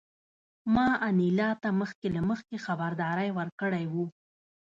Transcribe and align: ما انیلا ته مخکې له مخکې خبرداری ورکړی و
ما 0.73 0.87
انیلا 1.07 1.49
ته 1.61 1.69
مخکې 1.81 2.07
له 2.15 2.21
مخکې 2.29 2.57
خبرداری 2.65 3.29
ورکړی 3.37 3.85
و 3.93 3.95